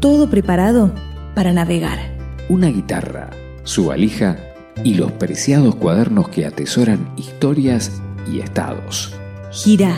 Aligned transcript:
todo 0.00 0.30
preparado 0.30 0.92
para 1.34 1.52
navegar. 1.52 1.98
Una 2.48 2.68
guitarra, 2.68 3.30
su 3.62 3.86
valija 3.86 4.38
y 4.82 4.94
los 4.94 5.12
preciados 5.12 5.76
cuadernos 5.76 6.28
que 6.30 6.46
atesoran 6.46 7.12
historias 7.16 8.00
y 8.30 8.40
estados. 8.40 9.14
Gira 9.52 9.94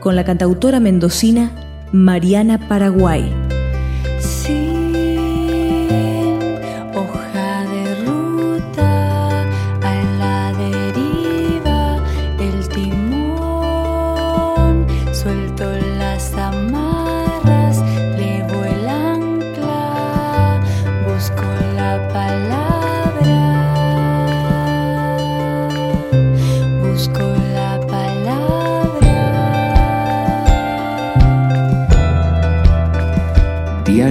con 0.00 0.16
la 0.16 0.24
cantautora 0.24 0.80
mendocina 0.80 1.50
Mariana 1.92 2.68
Paraguay. 2.68 3.43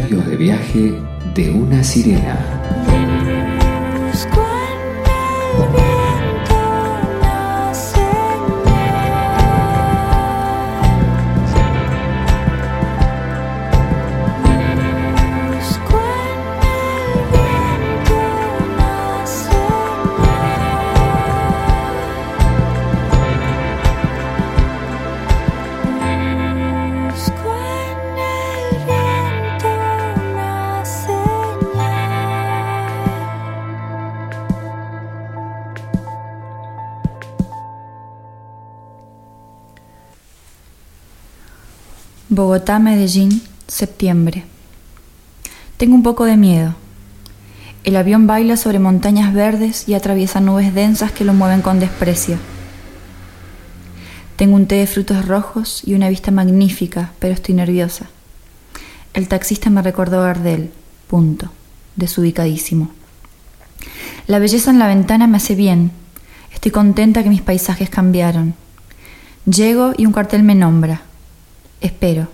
De 0.09 0.35
viaje 0.35 0.99
de 1.33 1.49
una 1.49 1.81
sirena. 1.81 2.52
Bogotá, 42.35 42.79
Medellín, 42.79 43.43
septiembre. 43.67 44.43
Tengo 45.77 45.93
un 45.93 46.01
poco 46.01 46.25
de 46.25 46.35
miedo. 46.35 46.73
El 47.83 47.95
avión 47.95 48.25
baila 48.25 48.57
sobre 48.57 48.79
montañas 48.79 49.35
verdes 49.35 49.87
y 49.87 49.93
atraviesa 49.93 50.39
nubes 50.39 50.73
densas 50.73 51.11
que 51.11 51.25
lo 51.25 51.33
mueven 51.35 51.61
con 51.61 51.79
desprecio. 51.79 52.39
Tengo 54.35 54.55
un 54.55 54.65
té 54.65 54.77
de 54.77 54.87
frutos 54.87 55.27
rojos 55.27 55.83
y 55.85 55.93
una 55.93 56.09
vista 56.09 56.31
magnífica, 56.31 57.11
pero 57.19 57.35
estoy 57.35 57.53
nerviosa. 57.53 58.07
El 59.13 59.27
taxista 59.27 59.69
me 59.69 59.83
recordó 59.83 60.23
Gardel, 60.23 60.71
punto, 61.07 61.51
desubicadísimo. 61.97 62.89
La 64.25 64.39
belleza 64.39 64.71
en 64.71 64.79
la 64.79 64.87
ventana 64.87 65.27
me 65.27 65.37
hace 65.37 65.53
bien. 65.53 65.91
Estoy 66.51 66.71
contenta 66.71 67.21
que 67.21 67.29
mis 67.29 67.43
paisajes 67.43 67.91
cambiaron. 67.91 68.55
Llego 69.45 69.93
y 69.95 70.07
un 70.07 70.13
cartel 70.13 70.41
me 70.41 70.55
nombra. 70.55 71.03
Espero. 71.83 72.29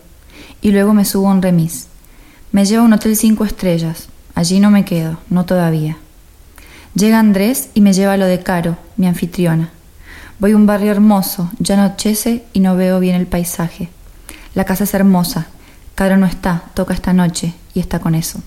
Y 0.61 0.71
luego 0.71 0.93
me 0.93 1.03
subo 1.03 1.27
a 1.27 1.33
un 1.33 1.41
remis. 1.41 1.87
Me 2.53 2.65
llevo 2.65 2.83
a 2.83 2.85
un 2.85 2.93
hotel 2.93 3.17
cinco 3.17 3.43
estrellas. 3.43 4.07
Allí 4.35 4.61
no 4.61 4.71
me 4.71 4.85
quedo, 4.85 5.19
no 5.29 5.45
todavía. 5.45 5.97
Llega 6.93 7.19
Andrés 7.19 7.69
y 7.73 7.81
me 7.81 7.91
lleva 7.91 8.13
a 8.13 8.17
lo 8.17 8.25
de 8.25 8.41
Caro, 8.41 8.77
mi 8.95 9.07
anfitriona. 9.07 9.71
Voy 10.39 10.53
a 10.53 10.55
un 10.55 10.65
barrio 10.65 10.91
hermoso, 10.91 11.51
ya 11.59 11.75
anochece 11.75 12.45
y 12.53 12.61
no 12.61 12.75
veo 12.75 12.99
bien 12.99 13.15
el 13.15 13.27
paisaje. 13.27 13.89
La 14.53 14.63
casa 14.63 14.85
es 14.85 14.93
hermosa. 14.93 15.47
Caro 15.95 16.15
no 16.15 16.25
está, 16.25 16.63
toca 16.75 16.93
esta 16.93 17.11
noche 17.11 17.53
y 17.73 17.79
está 17.79 17.99
con 17.99 18.15
eso. 18.15 18.39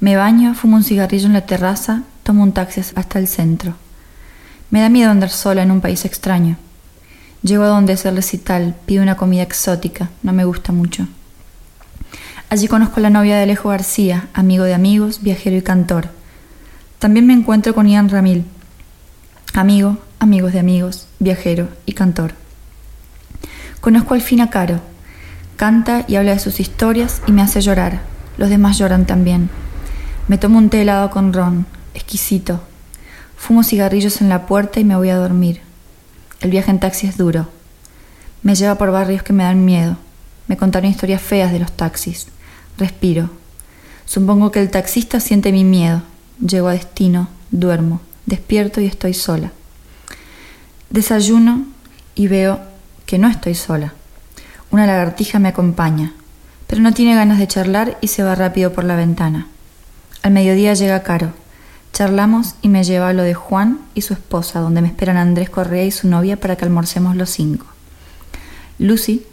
Me 0.00 0.16
baño, 0.16 0.54
fumo 0.54 0.76
un 0.76 0.84
cigarrillo 0.84 1.26
en 1.26 1.32
la 1.32 1.46
terraza, 1.46 2.02
tomo 2.24 2.42
un 2.42 2.52
taxi 2.52 2.80
hasta 2.94 3.18
el 3.18 3.28
centro. 3.28 3.74
Me 4.70 4.80
da 4.80 4.88
miedo 4.88 5.10
andar 5.10 5.30
sola 5.30 5.62
en 5.62 5.70
un 5.70 5.80
país 5.80 6.04
extraño. 6.04 6.56
Llego 7.42 7.64
a 7.64 7.68
donde 7.68 7.94
es 7.94 8.04
el 8.04 8.16
recital, 8.16 8.76
pido 8.84 9.02
una 9.02 9.16
comida 9.16 9.42
exótica, 9.42 10.10
no 10.22 10.32
me 10.32 10.44
gusta 10.44 10.72
mucho. 10.72 11.08
Allí 12.50 12.68
conozco 12.68 12.96
a 12.96 13.00
la 13.00 13.10
novia 13.10 13.36
de 13.36 13.44
Alejo 13.44 13.70
García, 13.70 14.28
amigo 14.34 14.64
de 14.64 14.74
amigos, 14.74 15.22
viajero 15.22 15.56
y 15.56 15.62
cantor. 15.62 16.08
También 16.98 17.26
me 17.26 17.32
encuentro 17.32 17.74
con 17.74 17.86
Ian 17.86 18.10
Ramil, 18.10 18.44
amigo, 19.54 19.98
amigos 20.18 20.52
de 20.52 20.58
amigos, 20.58 21.06
viajero 21.18 21.68
y 21.86 21.92
cantor. 21.92 22.34
Conozco 23.80 24.12
al 24.12 24.20
fin 24.20 24.42
a 24.42 24.50
Caro. 24.50 24.80
Canta 25.56 26.04
y 26.06 26.16
habla 26.16 26.32
de 26.32 26.38
sus 26.38 26.60
historias 26.60 27.22
y 27.26 27.32
me 27.32 27.40
hace 27.40 27.62
llorar. 27.62 28.00
Los 28.36 28.50
demás 28.50 28.76
lloran 28.78 29.06
también. 29.06 29.48
Me 30.28 30.36
tomo 30.36 30.58
un 30.58 30.68
té 30.68 30.82
helado 30.82 31.10
con 31.10 31.32
ron, 31.32 31.66
exquisito. 31.94 32.60
Fumo 33.36 33.62
cigarrillos 33.62 34.20
en 34.20 34.28
la 34.28 34.46
puerta 34.46 34.80
y 34.80 34.84
me 34.84 34.96
voy 34.96 35.08
a 35.08 35.16
dormir. 35.16 35.62
El 36.40 36.50
viaje 36.50 36.70
en 36.70 36.80
taxi 36.80 37.06
es 37.06 37.16
duro. 37.16 37.48
Me 38.42 38.54
lleva 38.54 38.76
por 38.76 38.90
barrios 38.90 39.22
que 39.22 39.32
me 39.32 39.44
dan 39.44 39.64
miedo. 39.64 39.96
Me 40.48 40.56
contaron 40.56 40.90
historias 40.90 41.20
feas 41.20 41.52
de 41.52 41.58
los 41.58 41.72
taxis. 41.72 42.28
Respiro. 42.78 43.30
Supongo 44.06 44.50
que 44.50 44.60
el 44.60 44.70
taxista 44.70 45.20
siente 45.20 45.52
mi 45.52 45.64
miedo. 45.64 46.02
Llego 46.40 46.68
a 46.68 46.72
destino, 46.72 47.28
duermo, 47.50 48.00
despierto 48.24 48.80
y 48.80 48.86
estoy 48.86 49.12
sola. 49.12 49.52
Desayuno 50.88 51.66
y 52.14 52.28
veo 52.28 52.60
que 53.04 53.18
no 53.18 53.28
estoy 53.28 53.54
sola. 53.54 53.92
Una 54.70 54.86
lagartija 54.86 55.38
me 55.38 55.48
acompaña, 55.48 56.14
pero 56.66 56.80
no 56.80 56.94
tiene 56.94 57.14
ganas 57.14 57.38
de 57.38 57.48
charlar 57.48 57.98
y 58.00 58.08
se 58.08 58.22
va 58.22 58.34
rápido 58.34 58.72
por 58.72 58.84
la 58.84 58.96
ventana. 58.96 59.48
Al 60.22 60.32
mediodía 60.32 60.74
llega 60.74 61.02
Caro. 61.02 61.32
Charlamos 62.00 62.54
y 62.62 62.70
me 62.70 62.82
lleva 62.82 63.10
a 63.10 63.12
lo 63.12 63.22
de 63.22 63.34
Juan 63.34 63.78
y 63.94 64.00
su 64.00 64.14
esposa, 64.14 64.60
donde 64.60 64.80
me 64.80 64.88
esperan 64.88 65.18
Andrés 65.18 65.50
Correa 65.50 65.84
y 65.84 65.90
su 65.90 66.08
novia 66.08 66.40
para 66.40 66.56
que 66.56 66.64
almorcemos 66.64 67.14
los 67.14 67.28
cinco. 67.28 67.66
Lucy, 68.78 69.26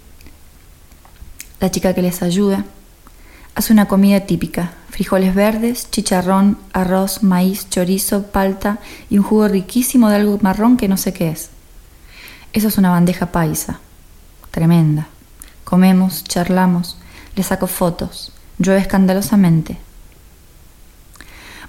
la 1.62 1.72
chica 1.72 1.94
que 1.94 2.02
les 2.02 2.22
ayuda, 2.22 2.66
hace 3.56 3.72
una 3.72 3.88
comida 3.88 4.20
típica, 4.20 4.74
frijoles 4.90 5.34
verdes, 5.34 5.90
chicharrón, 5.92 6.58
arroz, 6.74 7.24
maíz, 7.24 7.70
chorizo, 7.70 8.24
palta 8.24 8.80
y 9.10 9.18
un 9.18 9.24
jugo 9.24 9.48
riquísimo 9.48 10.10
de 10.10 10.18
algo 10.18 10.38
marrón 10.42 10.76
que 10.76 10.90
no 10.90 10.98
sé 10.98 11.14
qué 11.14 11.30
es. 11.30 11.52
Eso 12.52 12.68
es 12.68 12.78
una 12.78 12.90
bandeja 12.90 13.28
paisa, 13.28 13.80
tremenda. 14.52 15.08
Comemos, 15.64 16.26
charlamos, 16.26 16.98
le 17.34 17.44
saco 17.44 17.68
fotos, 17.68 18.34
llueve 18.60 18.82
escandalosamente. 18.82 19.87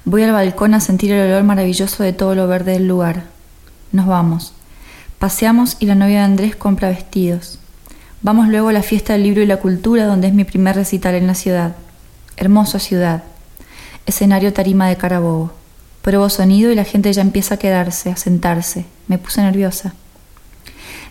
Voy 0.04 0.22
al 0.22 0.32
balcón 0.32 0.74
a 0.74 0.80
sentir 0.80 1.12
el 1.12 1.30
olor 1.30 1.44
maravilloso 1.44 2.02
de 2.02 2.12
todo 2.12 2.34
lo 2.34 2.48
verde 2.48 2.72
del 2.72 2.88
lugar. 2.88 3.24
Nos 3.92 4.06
vamos. 4.06 4.52
Paseamos 5.18 5.76
y 5.80 5.86
la 5.86 5.94
novia 5.94 6.18
de 6.18 6.24
Andrés 6.24 6.56
compra 6.56 6.88
vestidos. 6.88 7.58
Vamos 8.22 8.48
luego 8.48 8.68
a 8.68 8.72
la 8.72 8.82
fiesta 8.82 9.12
del 9.12 9.22
libro 9.22 9.42
y 9.42 9.46
la 9.46 9.58
cultura, 9.58 10.06
donde 10.06 10.28
es 10.28 10.34
mi 10.34 10.44
primer 10.44 10.76
recital 10.76 11.14
en 11.14 11.26
la 11.26 11.34
ciudad. 11.34 11.76
Hermosa 12.36 12.78
ciudad. 12.78 13.22
Escenario 14.06 14.52
tarima 14.52 14.88
de 14.88 14.96
Carabobo. 14.96 15.52
Pruebo 16.02 16.28
sonido 16.28 16.70
y 16.70 16.74
la 16.74 16.84
gente 16.84 17.12
ya 17.12 17.22
empieza 17.22 17.56
a 17.56 17.58
quedarse, 17.58 18.10
a 18.10 18.16
sentarse. 18.16 18.86
Me 19.08 19.18
puse 19.18 19.42
nerviosa. 19.42 19.94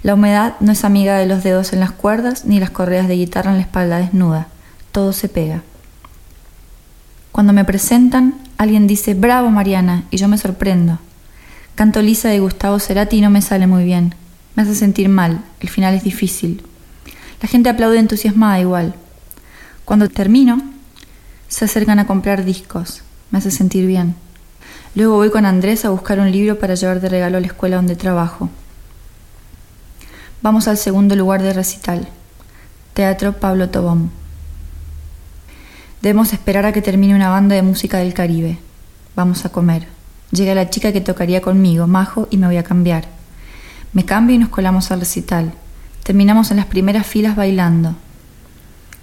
La 0.04 0.14
humedad 0.14 0.56
no 0.60 0.72
es 0.72 0.84
amiga 0.84 1.18
de 1.18 1.26
los 1.26 1.44
dedos 1.44 1.74
en 1.74 1.80
las 1.80 1.92
cuerdas 1.92 2.46
ni 2.46 2.60
las 2.60 2.70
correas 2.70 3.08
de 3.08 3.16
guitarra 3.16 3.52
en 3.52 3.58
la 3.58 3.64
espalda 3.64 3.98
desnuda. 3.98 4.48
Todo 4.92 5.14
se 5.14 5.30
pega. 5.30 5.64
Cuando 7.32 7.54
me 7.54 7.66
presentan, 7.66 8.36
alguien 8.58 8.88
dice, 8.88 9.14
bravo 9.14 9.50
Mariana, 9.50 10.04
y 10.12 10.18
yo 10.18 10.28
me 10.28 10.38
sorprendo. 10.38 11.00
Canto 11.76 12.02
Lisa 12.02 12.30
de 12.30 12.40
Gustavo 12.40 12.80
Cerati 12.80 13.18
y 13.18 13.22
no 13.22 13.30
me 13.30 13.42
sale 13.42 13.68
muy 13.68 13.84
bien. 13.84 14.16
Me 14.56 14.64
hace 14.64 14.76
sentir 14.76 15.10
mal, 15.10 15.44
el 15.60 15.70
final 15.70 15.94
es 15.94 16.04
difícil. 16.04 16.64
La 17.42 17.48
gente 17.48 17.70
aplaude 17.70 18.00
entusiasmada 18.00 18.60
igual. 18.60 18.96
Cuando 19.86 20.10
termino, 20.10 20.62
se 21.48 21.66
acercan 21.66 22.00
a 22.00 22.08
comprar 22.08 22.44
discos. 22.44 23.04
Me 23.30 23.38
hace 23.38 23.52
sentir 23.52 23.86
bien. 23.86 24.16
Luego 24.96 25.16
voy 25.16 25.30
con 25.30 25.46
Andrés 25.46 25.86
a 25.86 25.90
buscar 25.90 26.20
un 26.20 26.32
libro 26.32 26.58
para 26.58 26.74
llevar 26.74 27.00
de 27.00 27.10
regalo 27.10 27.38
a 27.38 27.42
la 27.42 27.48
escuela 27.48 27.76
donde 27.76 27.96
trabajo. 27.96 28.50
Vamos 30.42 30.68
al 30.68 30.78
segundo 30.78 31.16
lugar 31.16 31.44
de 31.44 31.54
recital. 31.54 32.08
Teatro 32.94 33.34
Pablo 33.34 33.70
Tobón. 33.70 34.10
Debemos 36.02 36.32
esperar 36.32 36.66
a 36.66 36.74
que 36.74 36.84
termine 36.84 37.16
una 37.16 37.30
banda 37.30 37.56
de 37.56 37.64
música 37.64 37.98
del 37.98 38.14
Caribe. 38.14 38.60
Vamos 39.16 39.46
a 39.46 39.50
comer. 39.50 39.88
Llega 40.32 40.54
la 40.54 40.70
chica 40.70 40.92
que 40.92 41.02
tocaría 41.02 41.42
conmigo, 41.42 41.88
Majo, 41.88 42.28
y 42.30 42.38
me 42.38 42.46
voy 42.46 42.58
a 42.58 42.64
cambiar. 42.64 43.06
Me 43.94 44.06
cambio 44.06 44.36
y 44.36 44.40
nos 44.40 44.50
colamos 44.50 44.92
al 44.92 45.00
recital. 45.00 45.54
Terminamos 46.04 46.52
en 46.52 46.58
las 46.58 46.68
primeras 46.68 47.08
filas 47.08 47.36
bailando. 47.36 47.96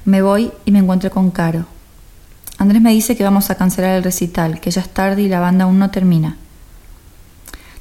Me 0.04 0.22
voy 0.22 0.52
y 0.64 0.70
me 0.70 0.78
encuentro 0.78 1.10
con 1.10 1.32
Caro. 1.32 1.66
Andrés 2.58 2.80
me 2.80 2.92
dice 2.92 3.16
que 3.16 3.24
vamos 3.24 3.50
a 3.50 3.56
cancelar 3.56 3.96
el 3.96 4.04
recital, 4.04 4.60
que 4.60 4.70
ya 4.70 4.80
es 4.80 4.88
tarde 4.88 5.22
y 5.22 5.28
la 5.28 5.40
banda 5.40 5.64
aún 5.64 5.80
no 5.80 5.90
termina. 5.90 6.36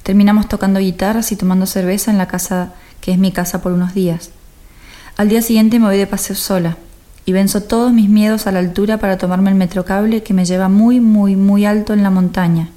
Terminamos 0.01 0.49
tocando 0.49 0.79
guitarras 0.79 1.31
y 1.31 1.35
tomando 1.35 1.67
cerveza 1.67 2.09
en 2.09 2.17
la 2.17 2.27
casa 2.27 2.73
que 2.99 3.11
es 3.11 3.19
mi 3.19 3.31
casa 3.31 3.61
por 3.61 3.73
unos 3.73 3.93
días. 3.93 4.31
Al 5.17 5.29
día 5.29 5.43
siguiente 5.43 5.77
me 5.77 5.85
voy 5.85 5.97
de 5.97 6.07
paseo 6.07 6.35
sola 6.35 6.77
y 7.25 7.31
venzo 7.31 7.63
todos 7.63 7.93
mis 7.93 8.09
miedos 8.09 8.47
a 8.47 8.51
la 8.51 8.59
altura 8.59 8.97
para 8.97 9.17
tomarme 9.17 9.49
el 9.49 9.55
metrocable 9.55 10.23
que 10.23 10.33
me 10.33 10.45
lleva 10.45 10.69
muy, 10.69 10.99
muy, 10.99 11.35
muy 11.35 11.65
alto 11.65 11.93
en 11.93 12.03
la 12.03 12.09
montaña, 12.09 12.69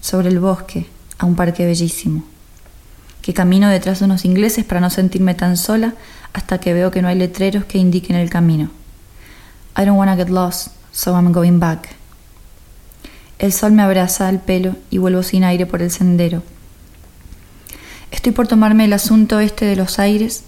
sobre 0.00 0.28
el 0.28 0.40
bosque, 0.40 0.86
a 1.18 1.26
un 1.26 1.36
parque 1.36 1.66
bellísimo. 1.66 2.24
Que 3.22 3.34
camino 3.34 3.68
detrás 3.68 4.00
de 4.00 4.06
unos 4.06 4.24
ingleses 4.24 4.64
para 4.64 4.80
no 4.80 4.90
sentirme 4.90 5.34
tan 5.34 5.56
sola 5.56 5.94
hasta 6.32 6.58
que 6.58 6.72
veo 6.72 6.90
que 6.90 7.02
no 7.02 7.08
hay 7.08 7.16
letreros 7.16 7.64
que 7.64 7.78
indiquen 7.78 8.16
el 8.16 8.30
camino. 8.30 8.70
I 9.76 9.84
don't 9.84 9.98
wanna 9.98 10.16
get 10.16 10.30
lost, 10.30 10.68
so 10.90 11.12
I'm 11.14 11.32
going 11.32 11.60
back. 11.60 11.88
El 13.38 13.52
sol 13.52 13.72
me 13.72 13.82
abraza 13.82 14.28
al 14.28 14.40
pelo 14.40 14.76
y 14.90 14.98
vuelvo 14.98 15.22
sin 15.22 15.44
aire 15.44 15.64
por 15.66 15.80
el 15.80 15.90
sendero. 15.90 16.42
Estoy 18.10 18.32
por 18.32 18.48
tomarme 18.48 18.84
el 18.84 18.92
asunto 18.92 19.38
este 19.38 19.64
de 19.64 19.76
los 19.76 19.98
aires 19.98 20.42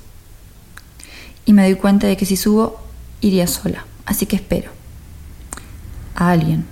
y 1.46 1.52
me 1.52 1.62
doy 1.62 1.76
cuenta 1.76 2.06
de 2.06 2.16
que 2.16 2.26
si 2.26 2.36
subo 2.36 2.81
iría 3.22 3.46
sola, 3.46 3.86
así 4.04 4.26
que 4.26 4.36
espero. 4.36 4.70
A 6.14 6.30
alguien. 6.30 6.66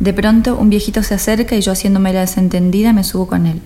De 0.00 0.14
pronto 0.14 0.56
un 0.56 0.70
viejito 0.70 1.02
se 1.02 1.14
acerca 1.14 1.56
y 1.56 1.60
yo 1.60 1.72
haciéndome 1.72 2.12
la 2.12 2.20
desentendida 2.20 2.92
me 2.94 3.04
subo 3.04 3.26
con 3.26 3.46
él. 3.46 3.60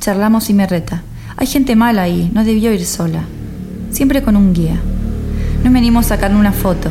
Charlamos 0.00 0.50
y 0.50 0.54
me 0.54 0.66
reta. 0.66 1.02
Hay 1.36 1.46
gente 1.46 1.76
mala 1.76 2.02
ahí, 2.02 2.30
no 2.32 2.44
debió 2.44 2.72
ir 2.72 2.84
sola. 2.84 3.24
Siempre 3.90 4.22
con 4.22 4.36
un 4.36 4.54
guía. 4.54 4.80
No 5.62 5.70
venimos 5.70 6.06
a 6.06 6.08
sacarme 6.08 6.40
una 6.40 6.52
foto. 6.52 6.90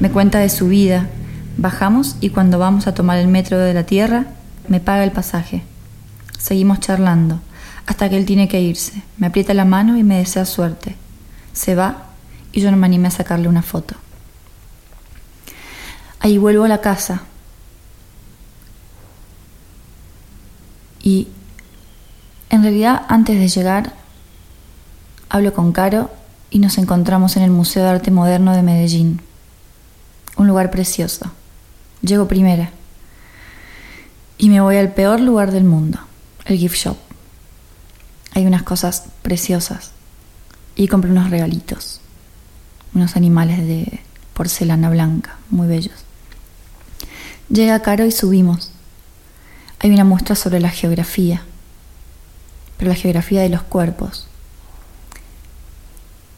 Me 0.00 0.10
cuenta 0.10 0.38
de 0.38 0.50
su 0.50 0.68
vida. 0.68 1.08
Bajamos 1.56 2.16
y 2.20 2.30
cuando 2.30 2.58
vamos 2.58 2.86
a 2.86 2.94
tomar 2.94 3.18
el 3.18 3.28
metro 3.28 3.58
de 3.58 3.74
la 3.74 3.84
tierra, 3.84 4.26
me 4.68 4.80
paga 4.80 5.04
el 5.04 5.12
pasaje. 5.12 5.62
Seguimos 6.38 6.80
charlando, 6.80 7.40
hasta 7.86 8.08
que 8.10 8.16
él 8.16 8.26
tiene 8.26 8.48
que 8.48 8.60
irse. 8.60 9.02
Me 9.16 9.28
aprieta 9.28 9.54
la 9.54 9.64
mano 9.64 9.96
y 9.96 10.02
me 10.02 10.18
desea 10.18 10.44
suerte. 10.44 10.96
Se 11.52 11.74
va 11.74 12.03
y 12.54 12.60
yo 12.60 12.70
no 12.70 12.76
me 12.76 12.86
animé 12.86 13.08
a 13.08 13.10
sacarle 13.10 13.48
una 13.48 13.62
foto. 13.62 13.96
Ahí 16.20 16.38
vuelvo 16.38 16.64
a 16.64 16.68
la 16.68 16.80
casa. 16.80 17.22
Y 21.02 21.28
en 22.50 22.62
realidad 22.62 23.04
antes 23.08 23.40
de 23.40 23.48
llegar, 23.48 23.92
hablo 25.28 25.52
con 25.52 25.72
Caro 25.72 26.12
y 26.48 26.60
nos 26.60 26.78
encontramos 26.78 27.36
en 27.36 27.42
el 27.42 27.50
Museo 27.50 27.82
de 27.82 27.90
Arte 27.90 28.12
Moderno 28.12 28.54
de 28.54 28.62
Medellín. 28.62 29.20
Un 30.36 30.46
lugar 30.46 30.70
precioso. 30.70 31.32
Llego 32.02 32.28
primera. 32.28 32.70
Y 34.38 34.48
me 34.48 34.60
voy 34.60 34.76
al 34.76 34.94
peor 34.94 35.18
lugar 35.18 35.50
del 35.50 35.64
mundo, 35.64 35.98
el 36.44 36.56
gift 36.56 36.76
shop. 36.76 36.96
Hay 38.32 38.46
unas 38.46 38.62
cosas 38.62 39.06
preciosas. 39.22 39.90
Y 40.76 40.86
compré 40.86 41.10
unos 41.10 41.30
regalitos. 41.30 42.00
Unos 42.94 43.16
animales 43.16 43.58
de 43.58 44.00
porcelana 44.34 44.90
blanca, 44.90 45.36
muy 45.50 45.66
bellos. 45.66 46.04
Llega 47.48 47.82
Caro 47.82 48.06
y 48.06 48.12
subimos. 48.12 48.70
Hay 49.80 49.90
una 49.90 50.04
muestra 50.04 50.34
sobre 50.34 50.60
la 50.60 50.70
geografía, 50.70 51.42
pero 52.78 52.90
la 52.90 52.96
geografía 52.96 53.42
de 53.42 53.50
los 53.50 53.62
cuerpos 53.62 54.28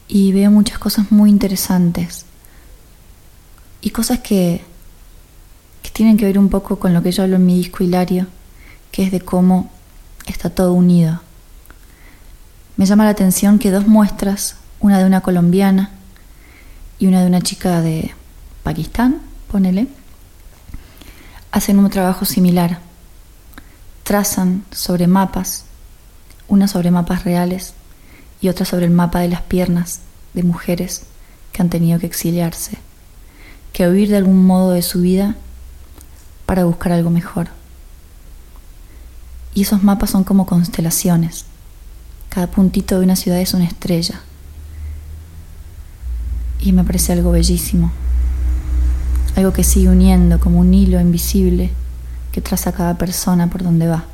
y 0.08 0.32
veo 0.32 0.50
muchas 0.50 0.78
cosas 0.78 1.10
muy 1.10 1.30
interesantes 1.30 2.24
y 3.80 3.90
cosas 3.90 4.20
que, 4.20 4.62
que 5.82 5.90
tienen 5.90 6.16
que 6.16 6.24
ver 6.24 6.38
un 6.38 6.48
poco 6.48 6.78
con 6.78 6.94
lo 6.94 7.02
que 7.02 7.12
yo 7.12 7.22
hablo 7.22 7.36
en 7.36 7.46
mi 7.46 7.56
disco 7.56 7.84
Hilario, 7.84 8.26
que 8.92 9.04
es 9.04 9.12
de 9.12 9.20
cómo 9.20 9.70
está 10.26 10.50
todo 10.50 10.72
unido. 10.72 11.20
Me 12.76 12.86
llama 12.86 13.04
la 13.04 13.10
atención 13.10 13.58
que 13.58 13.70
dos 13.70 13.86
muestras, 13.86 14.56
una 14.80 14.98
de 14.98 15.04
una 15.04 15.20
colombiana 15.20 15.90
y 16.98 17.06
una 17.06 17.20
de 17.20 17.26
una 17.26 17.40
chica 17.40 17.80
de 17.80 18.12
Pakistán, 18.62 19.20
ponele, 19.50 19.88
hacen 21.52 21.78
un 21.78 21.90
trabajo 21.90 22.24
similar. 22.24 22.80
Trazan 24.02 24.64
sobre 24.70 25.06
mapas, 25.06 25.64
una 26.48 26.68
sobre 26.68 26.90
mapas 26.90 27.24
reales 27.24 27.74
y 28.40 28.48
otra 28.48 28.64
sobre 28.64 28.86
el 28.86 28.92
mapa 28.92 29.20
de 29.20 29.28
las 29.28 29.42
piernas 29.42 30.00
de 30.34 30.42
mujeres 30.42 31.02
que 31.52 31.62
han 31.62 31.70
tenido 31.70 31.98
que 31.98 32.06
exiliarse, 32.06 32.78
que 33.72 33.88
huir 33.88 34.10
de 34.10 34.18
algún 34.18 34.46
modo 34.46 34.72
de 34.72 34.82
su 34.82 35.00
vida 35.00 35.34
para 36.44 36.64
buscar 36.64 36.92
algo 36.92 37.10
mejor. 37.10 37.48
Y 39.54 39.62
esos 39.62 39.82
mapas 39.82 40.10
son 40.10 40.24
como 40.24 40.46
constelaciones. 40.46 41.46
Cada 42.28 42.46
puntito 42.48 42.98
de 42.98 43.04
una 43.04 43.16
ciudad 43.16 43.40
es 43.40 43.54
una 43.54 43.64
estrella. 43.64 44.20
Y 46.60 46.72
me 46.72 46.84
parece 46.84 47.12
algo 47.12 47.30
bellísimo. 47.30 47.92
Algo 49.36 49.52
que 49.52 49.64
sigue 49.64 49.88
uniendo 49.88 50.40
como 50.40 50.60
un 50.60 50.72
hilo 50.72 51.00
invisible 51.00 51.70
que 52.32 52.40
traza 52.40 52.72
cada 52.72 52.98
persona 52.98 53.48
por 53.48 53.62
donde 53.62 53.86
va. 53.86 54.04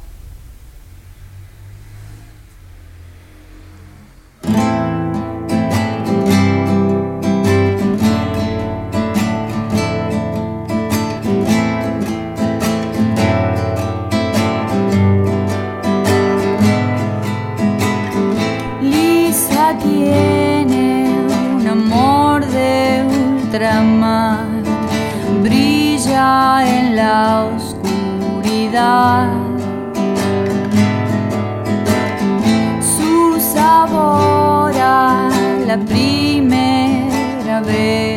primera 35.93 37.61
vez. 37.61 38.12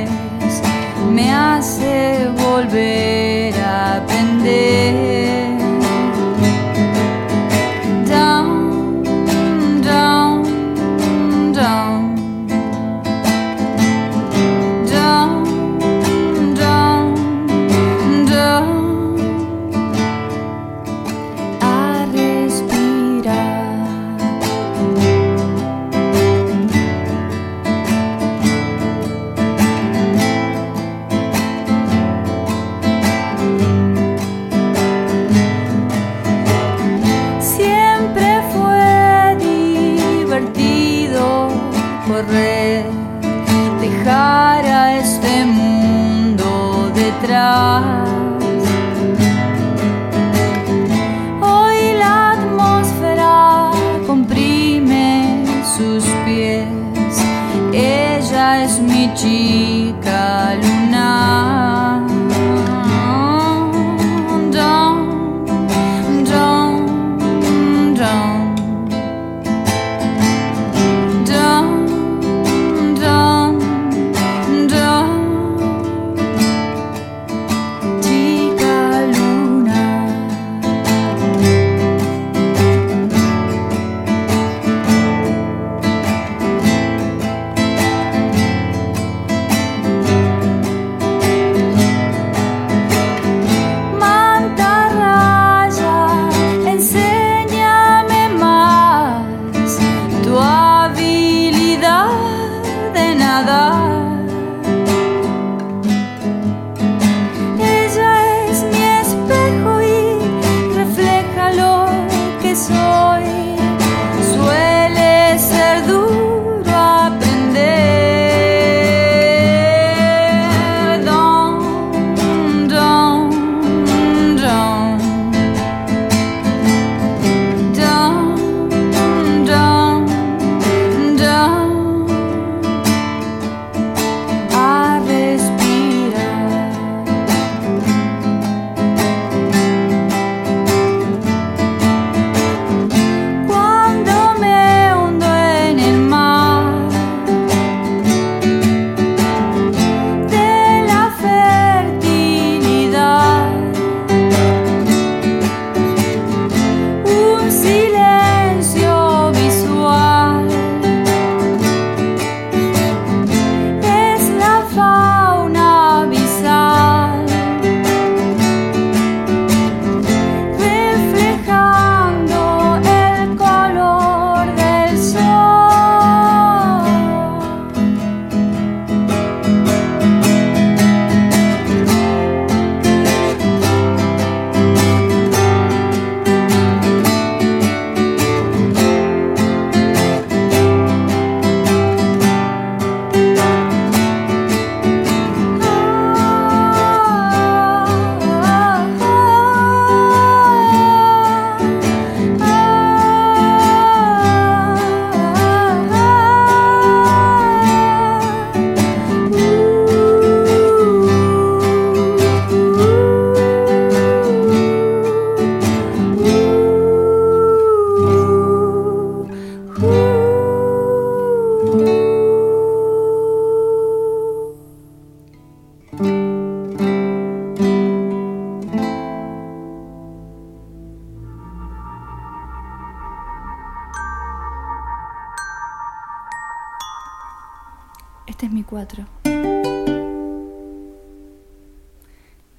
Este 238.46 238.54
es 238.54 238.62
mi 238.62 238.64
cuatro. 238.64 239.06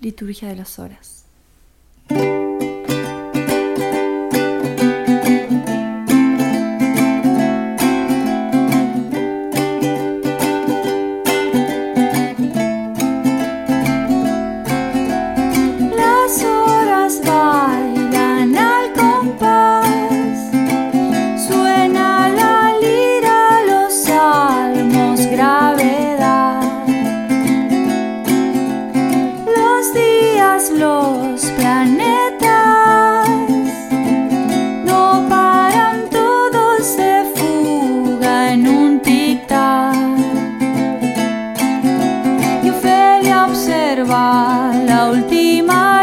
Liturgia 0.00 0.49
de 0.49 0.57
las 0.57 0.81
horas. 0.81 1.25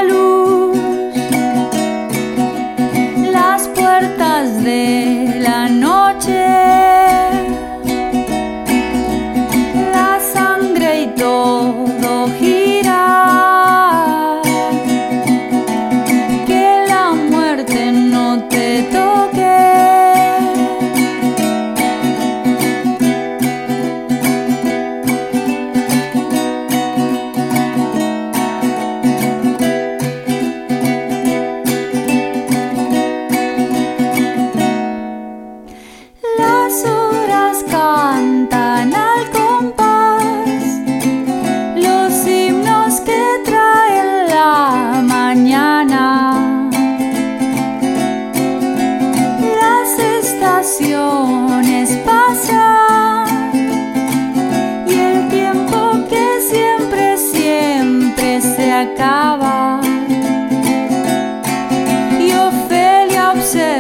luz, 0.03 0.77
las 3.32 3.67
puertas 3.70 4.63
de... 4.63 5.02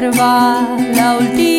observa 0.03 0.67
la 0.95 1.17
última 1.17 1.52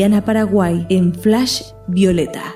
Mariana 0.00 0.24
Paraguay 0.24 0.86
en 0.88 1.12
Flash 1.12 1.74
Violeta. 1.86 2.54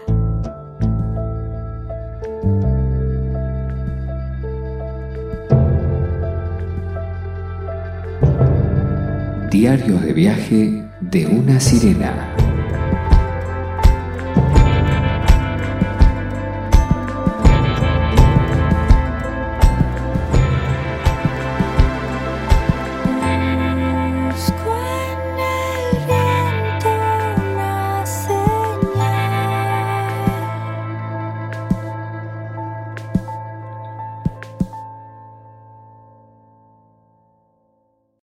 Diarios 9.51 10.01
de 10.01 10.13
viaje 10.15 10.85
de 11.03 11.27
una 11.27 11.61
sirena. 11.61 12.35